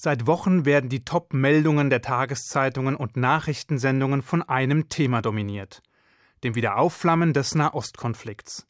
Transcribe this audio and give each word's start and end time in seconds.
Seit 0.00 0.28
Wochen 0.28 0.64
werden 0.64 0.88
die 0.88 1.04
Top-Meldungen 1.04 1.90
der 1.90 2.00
Tageszeitungen 2.00 2.94
und 2.94 3.16
Nachrichtensendungen 3.16 4.22
von 4.22 4.42
einem 4.42 4.88
Thema 4.88 5.22
dominiert, 5.22 5.82
dem 6.44 6.54
Wiederaufflammen 6.54 7.32
des 7.32 7.56
Nahostkonflikts. 7.56 8.68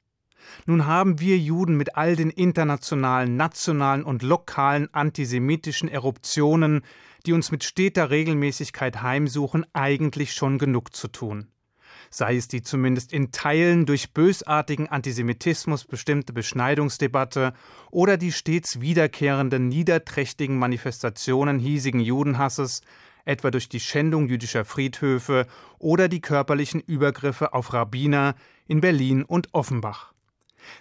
Nun 0.64 0.86
haben 0.86 1.20
wir 1.20 1.36
Juden 1.36 1.76
mit 1.76 1.96
all 1.96 2.16
den 2.16 2.30
internationalen, 2.30 3.36
nationalen 3.36 4.04
und 4.04 4.22
lokalen 4.22 4.88
antisemitischen 4.94 5.90
Eruptionen, 5.90 6.80
die 7.26 7.34
uns 7.34 7.50
mit 7.50 7.62
steter 7.62 8.08
Regelmäßigkeit 8.08 9.02
heimsuchen, 9.02 9.66
eigentlich 9.74 10.32
schon 10.32 10.56
genug 10.56 10.96
zu 10.96 11.08
tun 11.08 11.48
sei 12.10 12.36
es 12.36 12.48
die 12.48 12.62
zumindest 12.62 13.12
in 13.12 13.32
Teilen 13.32 13.86
durch 13.86 14.12
bösartigen 14.12 14.88
Antisemitismus 14.88 15.84
bestimmte 15.84 16.32
Beschneidungsdebatte 16.32 17.52
oder 17.90 18.16
die 18.16 18.32
stets 18.32 18.80
wiederkehrenden 18.80 19.68
niederträchtigen 19.68 20.58
Manifestationen 20.58 21.58
hiesigen 21.58 22.00
Judenhasses, 22.00 22.82
etwa 23.24 23.50
durch 23.50 23.68
die 23.68 23.80
Schändung 23.80 24.28
jüdischer 24.28 24.64
Friedhöfe 24.64 25.46
oder 25.78 26.08
die 26.08 26.20
körperlichen 26.20 26.80
Übergriffe 26.80 27.52
auf 27.52 27.72
Rabbiner 27.72 28.34
in 28.66 28.80
Berlin 28.80 29.22
und 29.22 29.48
Offenbach. 29.52 30.12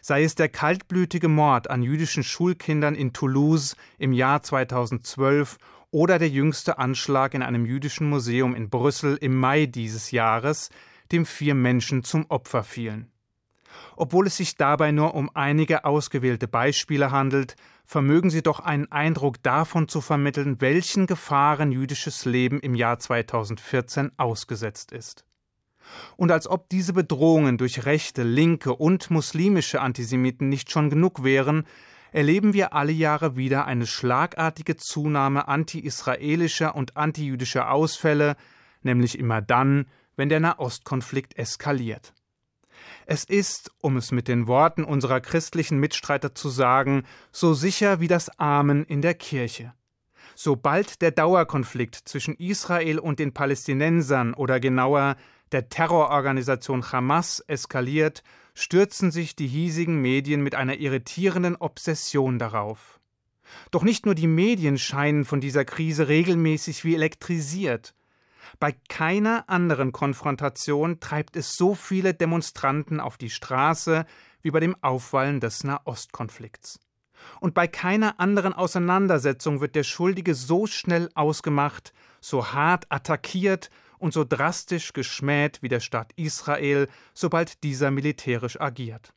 Sei 0.01 0.23
es 0.23 0.35
der 0.35 0.49
kaltblütige 0.49 1.27
Mord 1.27 1.69
an 1.69 1.83
jüdischen 1.83 2.23
Schulkindern 2.23 2.95
in 2.95 3.13
Toulouse 3.13 3.75
im 3.97 4.13
Jahr 4.13 4.41
2012 4.43 5.57
oder 5.91 6.19
der 6.19 6.29
jüngste 6.29 6.77
Anschlag 6.79 7.33
in 7.33 7.43
einem 7.43 7.65
jüdischen 7.65 8.09
Museum 8.09 8.55
in 8.55 8.69
Brüssel 8.69 9.17
im 9.21 9.35
Mai 9.35 9.65
dieses 9.65 10.11
Jahres, 10.11 10.69
dem 11.11 11.25
vier 11.25 11.55
Menschen 11.55 12.03
zum 12.03 12.25
Opfer 12.29 12.63
fielen. 12.63 13.11
Obwohl 13.95 14.27
es 14.27 14.37
sich 14.37 14.55
dabei 14.55 14.91
nur 14.91 15.15
um 15.15 15.29
einige 15.33 15.85
ausgewählte 15.85 16.47
Beispiele 16.47 17.11
handelt, 17.11 17.55
vermögen 17.85 18.29
sie 18.29 18.41
doch 18.43 18.59
einen 18.59 18.91
Eindruck 18.91 19.41
davon 19.43 19.87
zu 19.87 20.01
vermitteln, 20.01 20.61
welchen 20.61 21.07
Gefahren 21.07 21.71
jüdisches 21.71 22.25
Leben 22.25 22.59
im 22.59 22.75
Jahr 22.75 22.99
2014 22.99 24.11
ausgesetzt 24.17 24.91
ist. 24.91 25.25
Und 26.17 26.31
als 26.31 26.47
ob 26.47 26.69
diese 26.69 26.93
Bedrohungen 26.93 27.57
durch 27.57 27.85
rechte, 27.85 28.23
linke 28.23 28.75
und 28.75 29.09
muslimische 29.09 29.79
Antisemiten 29.81 30.49
nicht 30.49 30.69
schon 30.71 30.89
genug 30.89 31.23
wären, 31.23 31.65
erleben 32.11 32.53
wir 32.53 32.73
alle 32.73 32.91
Jahre 32.91 33.37
wieder 33.37 33.65
eine 33.65 33.85
schlagartige 33.85 34.75
Zunahme 34.75 35.47
anti-israelischer 35.47 36.75
und 36.75 36.97
antijüdischer 36.97 37.71
Ausfälle, 37.71 38.35
nämlich 38.81 39.17
immer 39.17 39.41
dann, 39.41 39.85
wenn 40.17 40.27
der 40.27 40.41
Nahostkonflikt 40.41 41.37
eskaliert. 41.37 42.13
Es 43.05 43.23
ist, 43.23 43.71
um 43.79 43.95
es 43.95 44.11
mit 44.11 44.27
den 44.27 44.47
Worten 44.47 44.83
unserer 44.83 45.21
christlichen 45.21 45.79
Mitstreiter 45.79 46.35
zu 46.35 46.49
sagen, 46.49 47.03
so 47.31 47.53
sicher 47.53 48.01
wie 48.01 48.09
das 48.09 48.29
Amen 48.37 48.83
in 48.83 49.01
der 49.01 49.13
Kirche. 49.13 49.73
Sobald 50.35 51.01
der 51.01 51.11
Dauerkonflikt 51.11 51.95
zwischen 51.95 52.35
Israel 52.35 52.99
und 52.99 53.19
den 53.19 53.33
Palästinensern 53.33 54.33
oder 54.33 54.59
genauer 54.59 55.15
der 55.51 55.69
Terrororganisation 55.69 56.91
Hamas 56.91 57.39
eskaliert, 57.47 58.23
stürzen 58.53 59.11
sich 59.11 59.35
die 59.35 59.47
hiesigen 59.47 60.01
Medien 60.01 60.41
mit 60.41 60.55
einer 60.55 60.77
irritierenden 60.77 61.55
Obsession 61.55 62.37
darauf. 62.37 62.99
Doch 63.71 63.83
nicht 63.83 64.05
nur 64.05 64.15
die 64.15 64.27
Medien 64.27 64.77
scheinen 64.77 65.23
von 65.23 65.39
dieser 65.39 65.63
Krise 65.63 66.07
regelmäßig 66.07 66.83
wie 66.83 66.95
elektrisiert, 66.95 67.93
bei 68.59 68.75
keiner 68.89 69.45
anderen 69.47 69.91
Konfrontation 69.91 70.99
treibt 70.99 71.35
es 71.35 71.53
so 71.53 71.75
viele 71.75 72.13
Demonstranten 72.13 72.99
auf 72.99 73.17
die 73.17 73.29
Straße 73.29 74.05
wie 74.41 74.51
bei 74.51 74.59
dem 74.59 74.75
Aufwallen 74.81 75.39
des 75.39 75.63
Nahostkonflikts. 75.63 76.79
Und 77.39 77.53
bei 77.53 77.67
keiner 77.67 78.19
anderen 78.19 78.53
Auseinandersetzung 78.53 79.59
wird 79.61 79.75
der 79.75 79.83
Schuldige 79.83 80.35
so 80.35 80.67
schnell 80.67 81.09
ausgemacht, 81.15 81.93
so 82.21 82.53
hart 82.53 82.85
attackiert 82.89 83.69
und 83.97 84.13
so 84.13 84.23
drastisch 84.23 84.93
geschmäht 84.93 85.61
wie 85.61 85.69
der 85.69 85.79
Staat 85.79 86.13
Israel, 86.15 86.87
sobald 87.13 87.63
dieser 87.63 87.91
militärisch 87.91 88.59
agiert. 88.59 89.13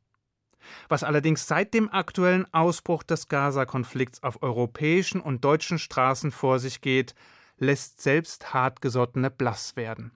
Was 0.89 1.05
allerdings 1.05 1.47
seit 1.47 1.75
dem 1.75 1.91
aktuellen 1.91 2.53
Ausbruch 2.53 3.03
des 3.03 3.29
Gaza-Konflikts 3.29 4.23
auf 4.23 4.43
europäischen 4.43 5.21
und 5.21 5.45
deutschen 5.45 5.79
Straßen 5.79 6.31
vor 6.33 6.59
sich 6.59 6.81
geht, 6.81 7.15
lässt 7.61 8.03
selbst 8.03 8.53
Hartgesottene 8.53 9.31
blass 9.31 9.77
werden. 9.77 10.11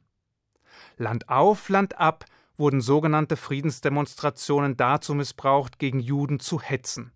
Land 0.96 1.28
auf, 1.28 1.68
Land 1.68 1.98
ab 1.98 2.24
wurden 2.56 2.80
sogenannte 2.80 3.36
Friedensdemonstrationen 3.36 4.76
dazu 4.76 5.14
missbraucht, 5.14 5.78
gegen 5.78 6.00
Juden 6.00 6.40
zu 6.40 6.60
hetzen. 6.60 7.12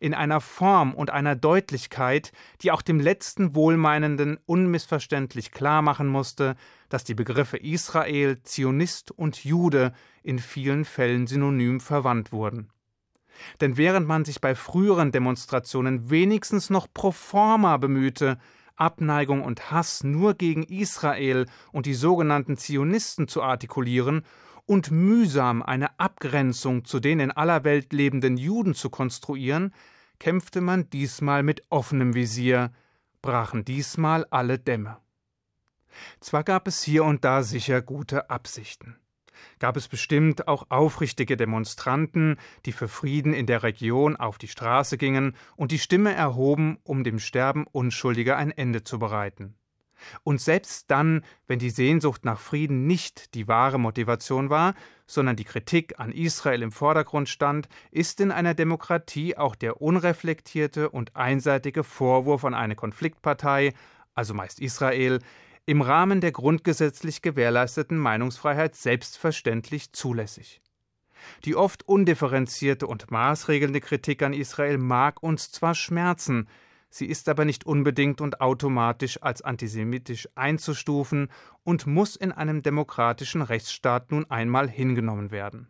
In 0.00 0.12
einer 0.12 0.40
Form 0.40 0.94
und 0.94 1.10
einer 1.10 1.36
Deutlichkeit, 1.36 2.32
die 2.60 2.72
auch 2.72 2.82
dem 2.82 2.98
letzten 3.00 3.54
Wohlmeinenden 3.54 4.38
unmissverständlich 4.44 5.52
klarmachen 5.52 6.08
musste, 6.08 6.56
dass 6.88 7.04
die 7.04 7.14
Begriffe 7.14 7.56
Israel, 7.58 8.42
Zionist 8.42 9.12
und 9.12 9.44
Jude 9.44 9.92
in 10.22 10.38
vielen 10.38 10.84
Fällen 10.84 11.26
synonym 11.26 11.80
verwandt 11.80 12.32
wurden. 12.32 12.70
Denn 13.60 13.76
während 13.76 14.06
man 14.06 14.24
sich 14.24 14.40
bei 14.40 14.54
früheren 14.54 15.12
Demonstrationen 15.12 16.10
wenigstens 16.10 16.70
noch 16.70 16.88
pro 16.92 17.12
forma 17.12 17.76
bemühte, 17.76 18.38
Abneigung 18.80 19.42
und 19.42 19.70
Hass 19.70 20.04
nur 20.04 20.34
gegen 20.34 20.62
Israel 20.62 21.46
und 21.72 21.86
die 21.86 21.94
sogenannten 21.94 22.56
Zionisten 22.56 23.28
zu 23.28 23.42
artikulieren 23.42 24.22
und 24.66 24.90
mühsam 24.90 25.62
eine 25.62 25.98
Abgrenzung 25.98 26.84
zu 26.84 27.00
den 27.00 27.20
in 27.20 27.30
aller 27.30 27.64
Welt 27.64 27.92
lebenden 27.92 28.36
Juden 28.36 28.74
zu 28.74 28.90
konstruieren, 28.90 29.72
kämpfte 30.18 30.60
man 30.60 30.90
diesmal 30.90 31.42
mit 31.42 31.62
offenem 31.70 32.14
Visier, 32.14 32.72
brachen 33.22 33.64
diesmal 33.64 34.26
alle 34.30 34.58
Dämme. 34.58 34.98
Zwar 36.20 36.44
gab 36.44 36.68
es 36.68 36.82
hier 36.82 37.04
und 37.04 37.24
da 37.24 37.42
sicher 37.42 37.82
gute 37.82 38.30
Absichten 38.30 38.96
gab 39.58 39.76
es 39.76 39.88
bestimmt 39.88 40.48
auch 40.48 40.66
aufrichtige 40.68 41.36
Demonstranten, 41.36 42.36
die 42.66 42.72
für 42.72 42.88
Frieden 42.88 43.32
in 43.32 43.46
der 43.46 43.62
Region 43.62 44.16
auf 44.16 44.38
die 44.38 44.48
Straße 44.48 44.98
gingen 44.98 45.36
und 45.56 45.72
die 45.72 45.78
Stimme 45.78 46.14
erhoben, 46.14 46.78
um 46.82 47.04
dem 47.04 47.18
Sterben 47.18 47.66
Unschuldiger 47.70 48.36
ein 48.36 48.50
Ende 48.50 48.84
zu 48.84 48.98
bereiten. 48.98 49.54
Und 50.22 50.40
selbst 50.40 50.90
dann, 50.90 51.24
wenn 51.46 51.58
die 51.58 51.70
Sehnsucht 51.70 52.24
nach 52.24 52.40
Frieden 52.40 52.86
nicht 52.86 53.34
die 53.34 53.48
wahre 53.48 53.78
Motivation 53.78 54.50
war, 54.50 54.74
sondern 55.06 55.36
die 55.36 55.44
Kritik 55.44 55.98
an 55.98 56.12
Israel 56.12 56.62
im 56.62 56.72
Vordergrund 56.72 57.28
stand, 57.28 57.68
ist 57.90 58.20
in 58.20 58.30
einer 58.30 58.54
Demokratie 58.54 59.36
auch 59.36 59.54
der 59.54 59.80
unreflektierte 59.80 60.90
und 60.90 61.16
einseitige 61.16 61.84
Vorwurf 61.84 62.44
an 62.44 62.54
eine 62.54 62.76
Konfliktpartei, 62.76 63.72
also 64.14 64.34
meist 64.34 64.60
Israel, 64.60 65.20
im 65.68 65.82
Rahmen 65.82 66.22
der 66.22 66.32
grundgesetzlich 66.32 67.20
gewährleisteten 67.20 67.98
Meinungsfreiheit 67.98 68.74
selbstverständlich 68.74 69.92
zulässig. 69.92 70.62
Die 71.44 71.56
oft 71.56 71.86
undifferenzierte 71.86 72.86
und 72.86 73.10
maßregelnde 73.10 73.82
Kritik 73.82 74.22
an 74.22 74.32
Israel 74.32 74.78
mag 74.78 75.22
uns 75.22 75.52
zwar 75.52 75.74
schmerzen, 75.74 76.48
sie 76.88 77.04
ist 77.04 77.28
aber 77.28 77.44
nicht 77.44 77.66
unbedingt 77.66 78.22
und 78.22 78.40
automatisch 78.40 79.22
als 79.22 79.42
antisemitisch 79.42 80.26
einzustufen 80.34 81.30
und 81.64 81.86
muss 81.86 82.16
in 82.16 82.32
einem 82.32 82.62
demokratischen 82.62 83.42
Rechtsstaat 83.42 84.10
nun 84.10 84.24
einmal 84.30 84.70
hingenommen 84.70 85.30
werden. 85.30 85.68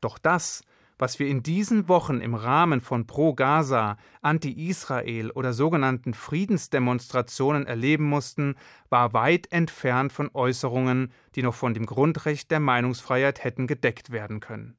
Doch 0.00 0.18
das, 0.18 0.62
was 0.98 1.18
wir 1.18 1.28
in 1.28 1.42
diesen 1.42 1.88
Wochen 1.88 2.20
im 2.20 2.34
Rahmen 2.34 2.80
von 2.80 3.06
Pro-Gaza, 3.06 3.96
Anti-Israel 4.20 5.30
oder 5.30 5.52
sogenannten 5.52 6.12
Friedensdemonstrationen 6.12 7.66
erleben 7.66 8.04
mussten, 8.04 8.56
war 8.90 9.12
weit 9.12 9.50
entfernt 9.52 10.12
von 10.12 10.30
Äußerungen, 10.34 11.12
die 11.36 11.42
noch 11.42 11.54
von 11.54 11.72
dem 11.72 11.86
Grundrecht 11.86 12.50
der 12.50 12.60
Meinungsfreiheit 12.60 13.44
hätten 13.44 13.66
gedeckt 13.66 14.10
werden 14.10 14.40
können. 14.40 14.76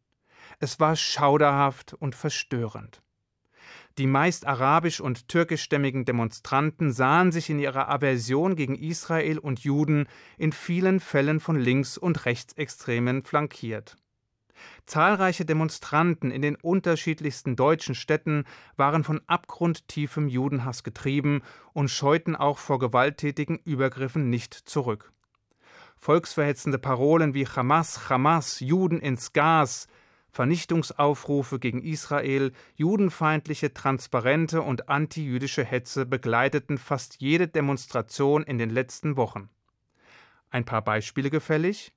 Es 0.59 0.80
war 0.80 0.96
schauderhaft 0.96 1.94
und 1.94 2.16
verstörend. 2.16 3.01
Die 3.97 4.07
meist 4.07 4.46
arabisch 4.46 5.01
und 5.01 5.28
türkischstämmigen 5.28 6.06
Demonstranten 6.06 6.91
sahen 6.91 7.31
sich 7.31 7.50
in 7.50 7.59
ihrer 7.59 7.89
Aversion 7.89 8.56
gegen 8.56 8.75
Israel 8.75 9.39
und 9.39 9.60
Juden 9.60 10.07
in 10.38 10.51
vielen 10.51 11.00
Fällen 11.00 11.39
von 11.39 11.60
Links- 11.60 11.98
und 11.98 12.25
Rechtsextremen 12.25 13.24
flankiert. 13.24 13.98
Zahlreiche 14.85 15.45
Demonstranten 15.45 16.31
in 16.31 16.41
den 16.41 16.56
unterschiedlichsten 16.56 17.56
deutschen 17.56 17.95
Städten 17.95 18.45
waren 18.77 19.03
von 19.03 19.21
abgrundtiefem 19.27 20.27
Judenhass 20.27 20.83
getrieben 20.83 21.41
und 21.73 21.89
scheuten 21.89 22.35
auch 22.35 22.57
vor 22.57 22.79
gewalttätigen 22.79 23.57
Übergriffen 23.57 24.29
nicht 24.29 24.53
zurück. 24.53 25.11
Volksverhetzende 25.97 26.79
Parolen 26.79 27.33
wie 27.33 27.45
Hamas, 27.45 28.09
Hamas, 28.09 28.61
Juden 28.61 29.00
ins 29.00 29.33
Gas, 29.33 29.88
Vernichtungsaufrufe 30.31 31.59
gegen 31.59 31.81
Israel, 31.83 32.51
judenfeindliche 32.75 33.73
Transparente 33.73 34.61
und 34.61 34.88
antijüdische 34.88 35.63
Hetze 35.63 36.06
begleiteten 36.06 36.77
fast 36.77 37.19
jede 37.19 37.47
Demonstration 37.47 38.44
in 38.44 38.57
den 38.57 38.69
letzten 38.69 39.17
Wochen. 39.17 39.50
Ein 40.50 40.65
paar 40.65 40.83
Beispiele 40.83 41.29
gefällig? 41.29 41.94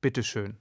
Bitteschön. 0.00 0.56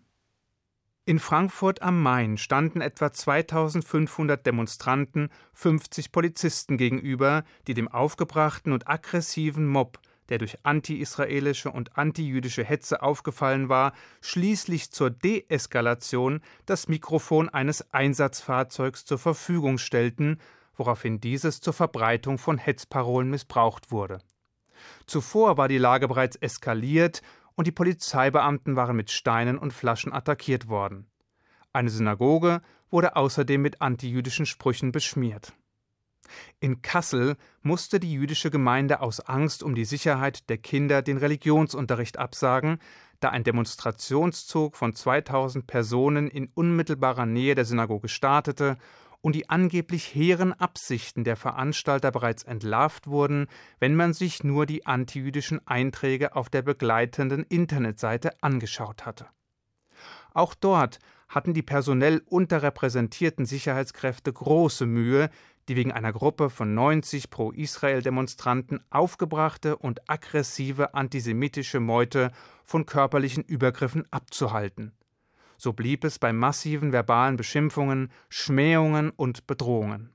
In 1.08 1.20
Frankfurt 1.20 1.84
am 1.84 2.02
Main 2.02 2.36
standen 2.36 2.82
etwa 2.82 3.14
2500 3.14 4.44
Demonstranten 4.44 5.30
50 5.54 6.12
Polizisten 6.12 6.78
gegenüber, 6.78 7.44
die 7.68 7.76
dem 7.76 7.88
aufgebrachten 7.88 8.74
und 8.74 8.90
aggressiven 8.90 9.68
Mob, 9.68 10.00
der 10.30 10.40
durch 10.40 10.58
anti-israelische 10.64 11.70
und 11.70 11.96
anti-jüdische 11.96 12.64
Hetze 12.64 13.04
aufgefallen 13.04 13.70
war, 13.70 13.94
schließlich 14.22 14.90
zur 14.90 15.12
Deeskalation 15.12 16.42
das 16.66 16.88
Mikrofon 16.88 17.50
eines 17.50 17.94
Einsatzfahrzeugs 17.94 19.06
zur 19.06 19.20
Verfügung 19.20 19.78
stellten, 19.78 20.40
woraufhin 20.76 21.22
dieses 21.22 21.62
zur 21.62 21.74
Verbreitung 21.74 22.40
von 22.40 22.58
Hetzparolen 22.58 23.30
missbraucht 23.30 23.92
wurde. 23.92 24.18
Zuvor 25.06 25.56
war 25.58 25.68
die 25.68 25.78
Lage 25.78 26.08
bereits 26.08 26.36
eskaliert 26.38 27.22
und 27.56 27.68
die 27.68 27.72
Polizeibeamten 27.72 28.76
waren 28.76 28.96
mit 28.96 29.12
Steinen 29.12 29.58
und 29.58 29.74
Flaschen 29.74 30.14
attackiert 30.14 30.68
worden. 30.68 31.08
Eine 31.74 31.90
Synagoge 31.90 32.62
wurde 32.90 33.16
außerdem 33.16 33.62
mit 33.62 33.82
antijüdischen 33.82 34.46
Sprüchen 34.46 34.92
beschmiert. 34.92 35.54
In 36.60 36.82
Kassel 36.82 37.36
musste 37.62 38.00
die 38.00 38.12
jüdische 38.12 38.50
Gemeinde 38.50 39.02
aus 39.02 39.20
Angst 39.20 39.62
um 39.64 39.76
die 39.76 39.86
Sicherheit 39.86 40.50
der 40.50 40.58
Kinder 40.58 41.02
den 41.02 41.18
Religionsunterricht 41.18 42.18
absagen, 42.18 42.80
da 43.20 43.30
ein 43.30 43.44
Demonstrationszug 43.44 44.76
von 44.76 44.94
2000 44.94 45.68
Personen 45.68 46.28
in 46.30 46.50
unmittelbarer 46.54 47.26
Nähe 47.26 47.56
der 47.56 47.66
Synagoge 47.66 48.08
startete 48.08 48.78
und 49.26 49.34
die 49.34 49.50
angeblich 49.50 50.14
hehren 50.14 50.54
Absichten 50.54 51.24
der 51.24 51.36
Veranstalter 51.36 52.12
bereits 52.12 52.44
entlarvt 52.44 53.08
wurden, 53.08 53.48
wenn 53.80 53.96
man 53.96 54.14
sich 54.14 54.44
nur 54.44 54.68
die 54.68 54.86
antijüdischen 54.86 55.68
Einträge 55.68 56.36
auf 56.36 56.48
der 56.48 56.62
begleitenden 56.62 57.42
Internetseite 57.42 58.34
angeschaut 58.44 59.08
hatte. 59.08 59.26
Auch 60.36 60.54
dort 60.54 61.00
hatten 61.28 61.56
die 61.56 61.64
personell 61.64 62.22
unterrepräsentierten 62.28 63.48
Sicherheitskräfte 63.48 64.32
große 64.32 64.86
Mühe, 64.86 65.32
die 65.70 65.76
wegen 65.76 65.92
einer 65.92 66.14
Gruppe 66.14 66.52
von 66.52 66.76
90 66.76 67.32
Pro-Israel-Demonstranten 67.32 68.84
aufgebrachte 68.92 69.76
und 69.76 70.08
aggressive 70.08 70.94
antisemitische 70.94 71.80
Meute 71.80 72.32
von 72.64 72.86
körperlichen 72.86 73.44
Übergriffen 73.44 74.06
abzuhalten 74.12 74.94
so 75.58 75.74
blieb 75.74 76.04
es 76.04 76.20
bei 76.20 76.34
massiven 76.34 76.92
verbalen 76.92 77.38
Beschimpfungen, 77.38 78.12
Schmähungen 78.30 79.12
und 79.12 79.48
Bedrohungen. 79.48 80.12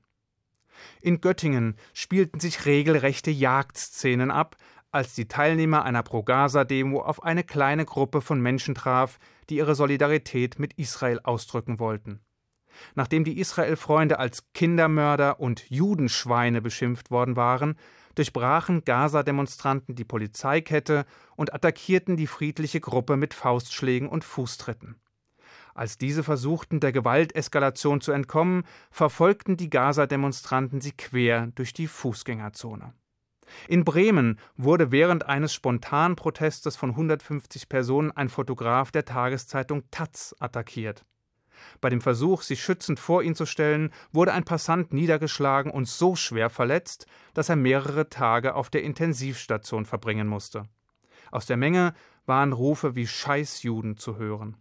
In 1.01 1.21
Göttingen 1.21 1.75
spielten 1.93 2.39
sich 2.39 2.65
regelrechte 2.65 3.31
Jagdszenen 3.31 4.31
ab, 4.31 4.57
als 4.91 5.13
die 5.13 5.27
Teilnehmer 5.27 5.83
einer 5.83 6.03
Pro-Gaza-Demo 6.03 7.01
auf 7.01 7.23
eine 7.23 7.43
kleine 7.43 7.85
Gruppe 7.85 8.21
von 8.21 8.41
Menschen 8.41 8.75
traf, 8.75 9.19
die 9.49 9.57
ihre 9.57 9.75
Solidarität 9.75 10.59
mit 10.59 10.73
Israel 10.73 11.19
ausdrücken 11.23 11.79
wollten. 11.79 12.19
Nachdem 12.95 13.23
die 13.23 13.39
Israel-Freunde 13.39 14.19
als 14.19 14.51
Kindermörder 14.53 15.39
und 15.39 15.69
Judenschweine 15.69 16.61
beschimpft 16.61 17.11
worden 17.11 17.35
waren, 17.35 17.75
durchbrachen 18.15 18.83
Gaza-Demonstranten 18.83 19.95
die 19.95 20.03
Polizeikette 20.03 21.05
und 21.35 21.53
attackierten 21.53 22.17
die 22.17 22.27
friedliche 22.27 22.81
Gruppe 22.81 23.17
mit 23.17 23.33
Faustschlägen 23.33 24.09
und 24.09 24.23
Fußtritten. 24.23 24.95
Als 25.73 25.97
diese 25.97 26.23
versuchten, 26.23 26.79
der 26.79 26.91
Gewalteskalation 26.91 28.01
zu 28.01 28.11
entkommen, 28.11 28.63
verfolgten 28.89 29.57
die 29.57 29.69
Gaza-Demonstranten 29.69 30.81
sie 30.81 30.91
quer 30.91 31.47
durch 31.55 31.73
die 31.73 31.87
Fußgängerzone. 31.87 32.93
In 33.67 33.83
Bremen 33.83 34.39
wurde 34.55 34.91
während 34.91 35.25
eines 35.25 35.53
spontanen 35.53 36.15
Protestes 36.15 36.75
von 36.75 36.91
150 36.91 37.69
Personen 37.69 38.11
ein 38.11 38.29
Fotograf 38.29 38.91
der 38.91 39.05
Tageszeitung 39.05 39.83
Taz 39.91 40.35
attackiert. 40.39 41.05
Bei 41.79 41.89
dem 41.89 42.01
Versuch, 42.01 42.41
sich 42.41 42.63
schützend 42.63 42.99
vor 42.99 43.23
ihn 43.23 43.35
zu 43.35 43.45
stellen, 43.45 43.91
wurde 44.11 44.33
ein 44.33 44.43
Passant 44.43 44.93
niedergeschlagen 44.93 45.71
und 45.71 45.87
so 45.87 46.15
schwer 46.15 46.49
verletzt, 46.49 47.05
dass 47.33 47.49
er 47.49 47.55
mehrere 47.55 48.09
Tage 48.09 48.55
auf 48.55 48.69
der 48.69 48.83
Intensivstation 48.83 49.85
verbringen 49.85 50.27
musste. 50.27 50.63
Aus 51.31 51.45
der 51.45 51.57
Menge 51.57 51.93
waren 52.25 52.53
Rufe 52.53 52.95
wie 52.95 53.07
Scheißjuden 53.07 53.97
zu 53.97 54.17
hören. 54.17 54.57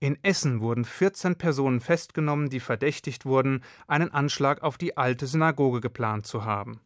In 0.00 0.18
Essen 0.22 0.60
wurden 0.60 0.84
14 0.84 1.36
Personen 1.36 1.80
festgenommen, 1.80 2.50
die 2.50 2.60
verdächtigt 2.60 3.24
wurden, 3.24 3.62
einen 3.86 4.12
Anschlag 4.12 4.62
auf 4.62 4.76
die 4.76 4.96
alte 4.96 5.26
Synagoge 5.26 5.80
geplant 5.80 6.26
zu 6.26 6.44
haben. 6.44 6.80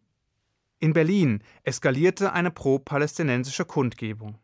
In 0.79 0.93
Berlin 0.93 1.43
eskalierte 1.63 2.33
eine 2.33 2.51
pro-palästinensische 2.51 3.65
Kundgebung. 3.65 4.39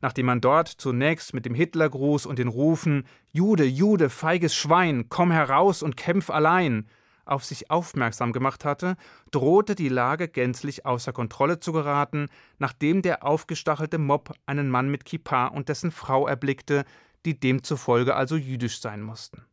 Nachdem 0.00 0.26
man 0.26 0.40
dort 0.40 0.68
zunächst 0.68 1.34
mit 1.34 1.44
dem 1.46 1.54
Hitlergruß 1.54 2.26
und 2.26 2.38
den 2.38 2.48
Rufen 2.48 3.06
Jude, 3.32 3.64
Jude, 3.64 4.08
feiges 4.08 4.54
Schwein, 4.54 5.08
komm 5.08 5.30
heraus 5.30 5.82
und 5.82 5.96
kämpf 5.96 6.30
allein 6.30 6.86
auf 7.26 7.44
sich 7.44 7.70
aufmerksam 7.70 8.32
gemacht 8.32 8.64
hatte, 8.64 8.96
drohte 9.32 9.74
die 9.74 9.88
Lage 9.88 10.28
gänzlich 10.28 10.86
außer 10.86 11.12
Kontrolle 11.12 11.58
zu 11.58 11.72
geraten, 11.72 12.28
nachdem 12.58 13.02
der 13.02 13.24
aufgestachelte 13.24 13.98
Mob 13.98 14.32
einen 14.46 14.70
Mann 14.70 14.88
mit 14.88 15.04
Kippa 15.04 15.48
und 15.48 15.68
dessen 15.68 15.90
Frau 15.90 16.26
erblickte, 16.26 16.84
die 17.26 17.38
demzufolge 17.38 18.14
also 18.14 18.36
jüdisch 18.36 18.80
sein 18.80 19.02
mussten. 19.02 19.44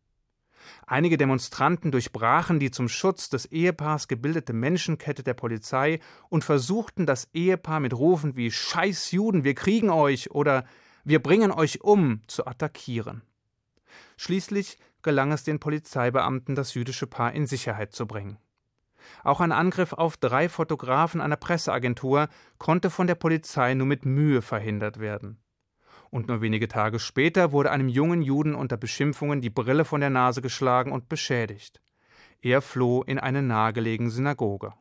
Einige 0.85 1.17
Demonstranten 1.17 1.91
durchbrachen 1.91 2.59
die 2.59 2.71
zum 2.71 2.87
Schutz 2.87 3.29
des 3.29 3.45
Ehepaars 3.45 4.07
gebildete 4.07 4.53
Menschenkette 4.53 5.23
der 5.23 5.33
Polizei 5.33 5.99
und 6.29 6.43
versuchten 6.43 7.05
das 7.05 7.27
Ehepaar 7.33 7.79
mit 7.79 7.93
Rufen 7.93 8.35
wie 8.35 8.51
Scheiß 8.51 9.11
Juden, 9.11 9.43
wir 9.43 9.55
kriegen 9.55 9.89
euch 9.89 10.31
oder 10.31 10.65
wir 11.03 11.21
bringen 11.21 11.51
euch 11.51 11.81
um 11.81 12.21
zu 12.27 12.45
attackieren. 12.45 13.23
Schließlich 14.15 14.77
gelang 15.01 15.31
es 15.31 15.43
den 15.43 15.59
Polizeibeamten, 15.59 16.55
das 16.55 16.75
jüdische 16.75 17.07
Paar 17.07 17.33
in 17.33 17.45
Sicherheit 17.45 17.93
zu 17.93 18.05
bringen. 18.05 18.37
Auch 19.25 19.41
ein 19.41 19.51
Angriff 19.51 19.91
auf 19.91 20.15
drei 20.15 20.47
Fotografen 20.47 21.19
einer 21.19 21.35
Presseagentur 21.35 22.29
konnte 22.57 22.89
von 22.89 23.07
der 23.07 23.15
Polizei 23.15 23.73
nur 23.73 23.87
mit 23.87 24.05
Mühe 24.05 24.41
verhindert 24.41 24.99
werden 24.99 25.42
und 26.13 26.27
nur 26.27 26.41
wenige 26.41 26.67
Tage 26.67 26.99
später 26.99 27.51
wurde 27.51 27.71
einem 27.71 27.89
jungen 27.89 28.21
Juden 28.21 28.53
unter 28.53 28.77
Beschimpfungen 28.77 29.41
die 29.41 29.49
Brille 29.49 29.83
von 29.83 29.99
der 29.99 30.11
Nase 30.11 30.43
geschlagen 30.43 30.91
und 30.91 31.09
beschädigt. 31.09 31.81
Er 32.39 32.61
floh 32.61 33.01
in 33.01 33.17
eine 33.17 33.41
nahegelegene 33.41 34.11
Synagoge. 34.11 34.73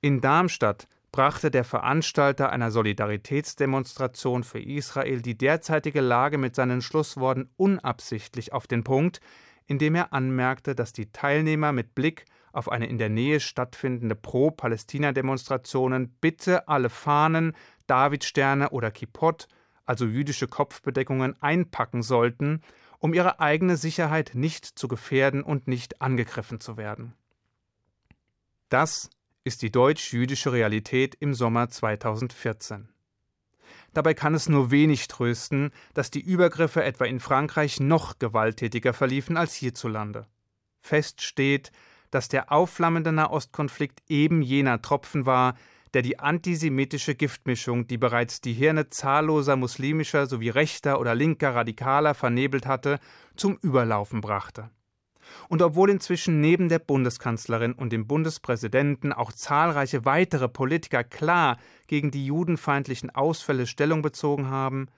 In 0.00 0.20
Darmstadt 0.20 0.86
brachte 1.10 1.50
der 1.50 1.64
Veranstalter 1.64 2.50
einer 2.50 2.70
Solidaritätsdemonstration 2.70 4.44
für 4.44 4.60
Israel 4.60 5.20
die 5.20 5.36
derzeitige 5.36 6.00
Lage 6.00 6.38
mit 6.38 6.54
seinen 6.54 6.80
Schlussworten 6.80 7.50
unabsichtlich 7.56 8.52
auf 8.52 8.68
den 8.68 8.84
Punkt, 8.84 9.20
indem 9.66 9.96
er 9.96 10.12
anmerkte, 10.12 10.76
dass 10.76 10.92
die 10.92 11.10
Teilnehmer 11.10 11.72
mit 11.72 11.96
Blick 11.96 12.24
auf 12.52 12.70
eine 12.70 12.86
in 12.86 12.98
der 12.98 13.08
Nähe 13.08 13.40
stattfindende 13.40 14.14
Pro-Palästina-Demonstrationen 14.14 16.10
bitte 16.20 16.68
alle 16.68 16.88
Fahnen, 16.88 17.56
Davidsterne 17.88 18.70
oder 18.70 18.92
Kippot 18.92 19.48
also 19.88 20.04
jüdische 20.04 20.48
Kopfbedeckungen, 20.48 21.40
einpacken 21.42 22.02
sollten, 22.02 22.62
um 22.98 23.14
ihre 23.14 23.40
eigene 23.40 23.76
Sicherheit 23.76 24.32
nicht 24.34 24.66
zu 24.66 24.86
gefährden 24.86 25.42
und 25.42 25.66
nicht 25.66 26.02
angegriffen 26.02 26.60
zu 26.60 26.76
werden. 26.76 27.14
Das 28.68 29.08
ist 29.44 29.62
die 29.62 29.72
deutsch-jüdische 29.72 30.52
Realität 30.52 31.14
im 31.20 31.32
Sommer 31.32 31.70
2014. 31.70 32.90
Dabei 33.94 34.12
kann 34.12 34.34
es 34.34 34.48
nur 34.48 34.70
wenig 34.70 35.08
trösten, 35.08 35.70
dass 35.94 36.10
die 36.10 36.20
Übergriffe 36.20 36.84
etwa 36.84 37.06
in 37.06 37.18
Frankreich 37.18 37.80
noch 37.80 38.18
gewalttätiger 38.18 38.92
verliefen 38.92 39.38
als 39.38 39.54
hierzulande. 39.54 40.26
Fest 40.82 41.22
steht, 41.22 41.72
dass 42.10 42.28
der 42.28 42.52
aufflammende 42.52 43.12
Nahostkonflikt 43.12 44.02
eben 44.08 44.42
jener 44.42 44.82
Tropfen 44.82 45.24
war, 45.24 45.56
der 45.94 46.02
die 46.02 46.18
antisemitische 46.18 47.14
Giftmischung, 47.14 47.86
die 47.86 47.98
bereits 47.98 48.40
die 48.40 48.52
Hirne 48.52 48.90
zahlloser 48.90 49.56
muslimischer 49.56 50.26
sowie 50.26 50.50
rechter 50.50 51.00
oder 51.00 51.14
linker 51.14 51.54
Radikaler 51.54 52.14
vernebelt 52.14 52.66
hatte, 52.66 52.98
zum 53.36 53.58
Überlaufen 53.62 54.20
brachte. 54.20 54.70
Und 55.48 55.62
obwohl 55.62 55.90
inzwischen 55.90 56.40
neben 56.40 56.68
der 56.68 56.78
Bundeskanzlerin 56.78 57.72
und 57.72 57.92
dem 57.92 58.06
Bundespräsidenten 58.06 59.12
auch 59.12 59.32
zahlreiche 59.32 60.04
weitere 60.04 60.48
Politiker 60.48 61.04
klar 61.04 61.58
gegen 61.86 62.10
die 62.10 62.26
judenfeindlichen 62.26 63.10
Ausfälle 63.10 63.66
Stellung 63.66 64.02
bezogen 64.02 64.48
haben, 64.48 64.88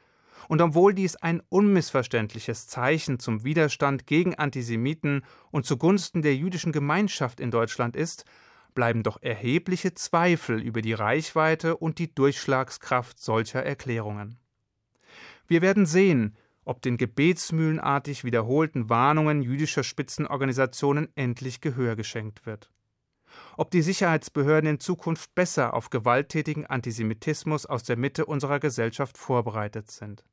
und 0.49 0.61
obwohl 0.62 0.94
dies 0.94 1.14
ein 1.14 1.42
unmissverständliches 1.49 2.66
Zeichen 2.66 3.20
zum 3.20 3.44
Widerstand 3.44 4.06
gegen 4.06 4.35
Antisemiten 4.35 5.23
und 5.52 5.64
zugunsten 5.64 6.23
der 6.23 6.35
jüdischen 6.35 6.73
Gemeinschaft 6.73 7.38
in 7.38 7.52
Deutschland 7.52 7.94
ist, 7.94 8.25
bleiben 8.75 9.03
doch 9.03 9.21
erhebliche 9.23 9.95
Zweifel 9.95 10.61
über 10.61 10.83
die 10.83 10.93
Reichweite 10.93 11.77
und 11.77 11.99
die 11.99 12.15
Durchschlagskraft 12.15 13.21
solcher 13.21 13.62
Erklärungen. 13.62 14.39
Wir 15.47 15.62
werden 15.62 15.87
sehen, 15.87 16.37
ob 16.65 16.83
den 16.83 16.97
gebetsmühlenartig 16.97 18.25
wiederholten 18.25 18.89
Warnungen 18.89 19.43
jüdischer 19.43 19.83
Spitzenorganisationen 19.83 21.09
endlich 21.17 21.61
Gehör 21.61 21.97
geschenkt 21.97 22.47
wird. 22.47 22.71
Ob 23.57 23.71
die 23.71 23.83
Sicherheitsbehörden 23.83 24.71
in 24.71 24.81
Zukunft 24.81 25.35
besser 25.35 25.75
auf 25.75 25.91
gewalttätigen 25.91 26.67
Antisemitismus 26.67 27.67
aus 27.67 27.83
der 27.83 27.97
Mitte 27.97 28.27
unserer 28.27 28.61
Gesellschaft 28.61 29.19
vorbereitet 29.19 29.91
sind. 29.91 30.25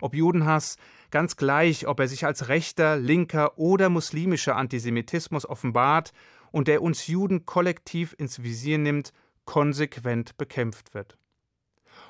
Ob 0.00 0.14
Judenhass, 0.14 0.76
ganz 1.10 1.36
gleich, 1.36 1.86
ob 1.86 2.00
er 2.00 2.08
sich 2.08 2.24
als 2.24 2.48
rechter, 2.48 2.96
linker 2.96 3.58
oder 3.58 3.88
muslimischer 3.88 4.56
Antisemitismus 4.56 5.46
offenbart 5.46 6.12
und 6.52 6.68
der 6.68 6.82
uns 6.82 7.06
Juden 7.06 7.46
kollektiv 7.46 8.14
ins 8.18 8.42
Visier 8.42 8.78
nimmt, 8.78 9.12
konsequent 9.44 10.36
bekämpft 10.36 10.94
wird. 10.94 11.16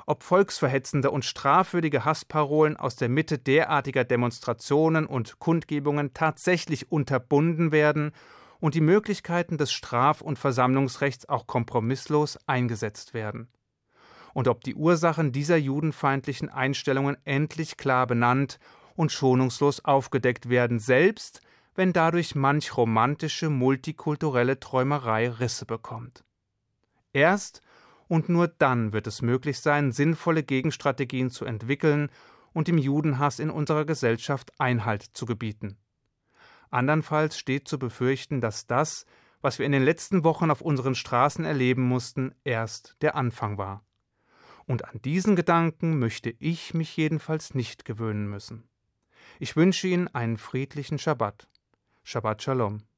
Ob 0.06 0.22
volksverhetzende 0.22 1.10
und 1.10 1.24
strafwürdige 1.24 2.04
Hassparolen 2.04 2.76
aus 2.76 2.96
der 2.96 3.08
Mitte 3.08 3.38
derartiger 3.38 4.04
Demonstrationen 4.04 5.06
und 5.06 5.38
Kundgebungen 5.38 6.12
tatsächlich 6.14 6.90
unterbunden 6.90 7.72
werden 7.72 8.12
und 8.60 8.74
die 8.74 8.80
Möglichkeiten 8.80 9.58
des 9.58 9.72
Straf- 9.72 10.20
und 10.20 10.38
Versammlungsrechts 10.38 11.28
auch 11.28 11.46
kompromisslos 11.46 12.38
eingesetzt 12.46 13.14
werden. 13.14 13.48
Und 14.32 14.48
ob 14.48 14.62
die 14.62 14.74
Ursachen 14.74 15.32
dieser 15.32 15.56
judenfeindlichen 15.56 16.48
Einstellungen 16.48 17.16
endlich 17.24 17.76
klar 17.76 18.06
benannt 18.06 18.58
und 18.94 19.12
schonungslos 19.12 19.84
aufgedeckt 19.84 20.48
werden, 20.48 20.78
selbst 20.78 21.40
wenn 21.80 21.94
dadurch 21.94 22.34
manch 22.34 22.76
romantische 22.76 23.48
multikulturelle 23.48 24.60
Träumerei 24.60 25.30
Risse 25.30 25.64
bekommt. 25.64 26.26
Erst 27.14 27.62
und 28.06 28.28
nur 28.28 28.48
dann 28.48 28.92
wird 28.92 29.06
es 29.06 29.22
möglich 29.22 29.60
sein, 29.60 29.90
sinnvolle 29.90 30.42
Gegenstrategien 30.42 31.30
zu 31.30 31.46
entwickeln 31.46 32.10
und 32.52 32.68
dem 32.68 32.76
Judenhass 32.76 33.38
in 33.38 33.48
unserer 33.48 33.86
Gesellschaft 33.86 34.52
Einhalt 34.60 35.04
zu 35.14 35.24
gebieten. 35.24 35.78
Andernfalls 36.68 37.38
steht 37.38 37.66
zu 37.66 37.78
befürchten, 37.78 38.42
dass 38.42 38.66
das, 38.66 39.06
was 39.40 39.58
wir 39.58 39.64
in 39.64 39.72
den 39.72 39.82
letzten 39.82 40.22
Wochen 40.22 40.50
auf 40.50 40.60
unseren 40.60 40.94
Straßen 40.94 41.46
erleben 41.46 41.88
mussten, 41.88 42.34
erst 42.44 42.98
der 43.00 43.14
Anfang 43.14 43.56
war. 43.56 43.86
Und 44.66 44.84
an 44.84 45.00
diesen 45.00 45.34
Gedanken 45.34 45.98
möchte 45.98 46.28
ich 46.40 46.74
mich 46.74 46.94
jedenfalls 46.98 47.54
nicht 47.54 47.86
gewöhnen 47.86 48.28
müssen. 48.28 48.68
Ich 49.38 49.56
wünsche 49.56 49.88
Ihnen 49.88 50.08
einen 50.08 50.36
friedlichen 50.36 50.98
Schabbat. 50.98 51.49
Shabbat 52.10 52.40
Shalom. 52.40 52.89